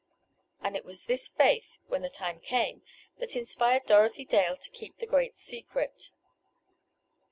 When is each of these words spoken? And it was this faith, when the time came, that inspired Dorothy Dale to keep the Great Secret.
And 0.63 0.75
it 0.75 0.83
was 0.83 1.05
this 1.05 1.27
faith, 1.27 1.77
when 1.85 2.01
the 2.01 2.09
time 2.09 2.39
came, 2.39 2.81
that 3.19 3.35
inspired 3.35 3.85
Dorothy 3.85 4.25
Dale 4.25 4.57
to 4.57 4.71
keep 4.71 4.97
the 4.97 5.05
Great 5.05 5.39
Secret. 5.39 6.09